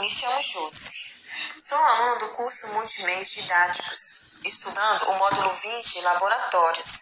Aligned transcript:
me 0.00 0.08
chamo 0.08 0.42
Josi. 0.42 1.20
Sou 1.58 1.76
aluna 1.76 2.18
do 2.20 2.28
curso 2.30 2.68
Multimeios 2.68 3.30
Didáticos, 3.32 4.30
estudando 4.46 5.10
o 5.10 5.18
módulo 5.18 5.52
20 5.52 6.00
Laboratórios, 6.00 7.00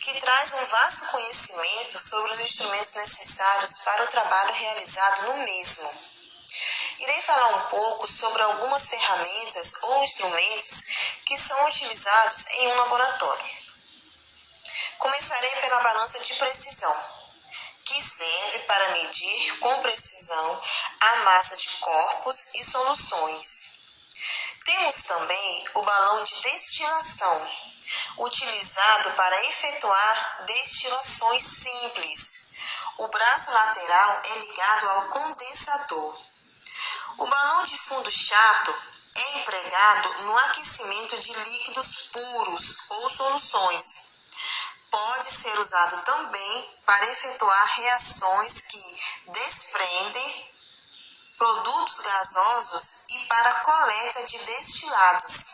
que 0.00 0.20
traz 0.20 0.52
um 0.52 0.66
vasto 0.66 1.10
conhecimento 1.10 1.98
sobre 1.98 2.32
os 2.32 2.40
instrumentos 2.40 2.92
necessários 2.92 3.78
para 3.84 4.04
o 4.04 4.06
trabalho 4.06 4.52
realizado 4.52 5.22
no 5.22 5.38
mesmo. 5.38 6.08
Irei 7.00 7.22
falar 7.22 7.56
um 7.56 7.68
pouco 7.70 8.06
sobre 8.06 8.42
algumas 8.42 8.88
ferramentas 8.88 9.72
ou 9.82 10.04
instrumentos 10.04 10.82
que 11.26 11.36
são 11.36 11.66
utilizados 11.66 12.46
em 12.50 12.68
um 12.68 12.76
laboratório. 12.76 13.46
Começarei 14.98 15.50
pela 15.56 15.80
balança 15.80 16.20
de 16.20 16.34
precisão 16.34 17.18
que 17.88 18.02
serve 18.02 18.58
para 18.66 18.88
medir 18.90 19.58
com 19.60 19.80
precisão 19.80 20.62
a 21.00 21.16
massa 21.24 21.56
de 21.56 21.68
corpos 21.78 22.54
e 22.56 22.62
soluções. 22.62 23.78
Temos 24.62 24.96
também 25.04 25.64
o 25.72 25.82
balão 25.82 26.22
de 26.22 26.34
destilação, 26.42 27.50
utilizado 28.18 29.10
para 29.12 29.44
efetuar 29.46 30.44
destilações 30.44 31.42
simples. 31.42 32.50
O 32.98 33.08
braço 33.08 33.50
lateral 33.52 34.22
é 34.22 34.38
ligado 34.38 34.90
ao 34.90 35.08
condensador. 35.08 36.18
O 37.16 37.26
balão 37.26 37.64
de 37.64 37.78
fundo 37.78 38.10
chato 38.10 38.76
é 39.14 39.38
empregado 39.38 40.22
no 40.24 40.38
aquecimento 40.38 41.18
de 41.20 41.32
líquidos 41.32 42.10
puros 42.12 42.76
ou 42.90 43.10
soluções 43.10 44.07
usado 45.58 46.02
também 46.04 46.80
para 46.86 47.06
efetuar 47.10 47.66
reações 47.76 48.60
que 48.60 49.32
desprendem 49.32 50.50
produtos 51.36 51.98
gasosos 52.00 53.04
e 53.10 53.18
para 53.26 53.54
coleta 53.60 54.24
de 54.24 54.38
destilados. 54.38 55.44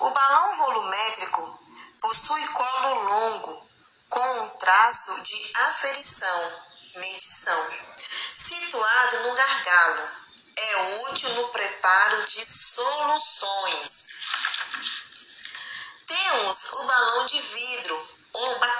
O 0.00 0.10
balão 0.10 0.56
volumétrico 0.56 1.60
possui 2.00 2.46
colo 2.48 3.04
longo 3.04 3.70
com 4.10 4.42
um 4.42 4.48
traço 4.58 5.22
de 5.22 5.52
aferição, 5.56 6.62
medição, 6.96 7.72
situado 8.34 9.20
no 9.20 9.34
gargalo. 9.34 10.08
É 10.56 10.76
útil 11.08 11.30
no 11.30 11.48
preparo 11.48 12.24
de 12.26 12.44
soluções. 12.44 14.04
Temos 16.06 16.72
o 16.74 16.82
balão 16.84 17.26
de 17.26 17.40
vidro 17.40 18.08
ou 18.34 18.58
baqueta. 18.58 18.73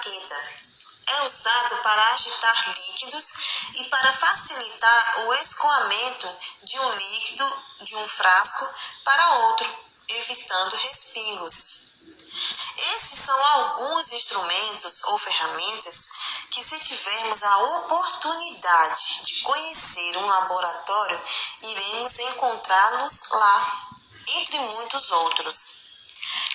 Usado 1.45 1.77
para 1.83 2.09
agitar 2.15 2.69
líquidos 2.71 3.33
e 3.75 3.85
para 3.91 4.13
facilitar 4.15 5.27
o 5.27 5.35
escoamento 5.35 6.39
de 6.63 6.81
um 6.81 6.91
líquido 6.91 7.63
de 7.83 7.97
um 7.97 8.09
frasco 8.09 8.75
para 9.05 9.35
outro, 9.41 9.79
evitando 10.09 10.75
respingos. 10.75 11.53
Esses 12.95 13.19
são 13.19 13.45
alguns 13.57 14.11
instrumentos 14.11 15.03
ou 15.05 15.19
ferramentas 15.19 16.09
que, 16.51 16.63
se 16.63 16.81
tivermos 16.81 17.43
a 17.43 17.59
oportunidade 17.59 19.25
de 19.25 19.43
conhecer 19.43 20.17
um 20.17 20.27
laboratório, 20.27 21.23
iremos 21.61 22.19
encontrá-los 22.21 23.21
lá, 23.29 23.91
entre 24.29 24.59
muitos 24.61 25.11
outros. 25.11 25.85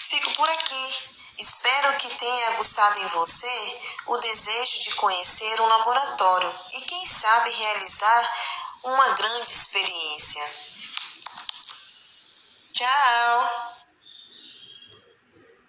Fico 0.09 0.33
por 0.33 0.49
aqui. 0.49 1.18
Espero 1.39 1.95
que 1.97 2.09
tenha 2.15 2.47
aguçado 2.49 2.99
em 2.99 3.07
você 3.07 3.81
o 4.07 4.17
desejo 4.17 4.79
de 4.81 4.95
conhecer 4.95 5.61
um 5.61 5.67
laboratório 5.67 6.53
e, 6.73 6.81
quem 6.81 7.05
sabe, 7.05 7.49
realizar 7.49 8.33
uma 8.83 9.09
grande 9.09 9.49
experiência. 9.49 10.68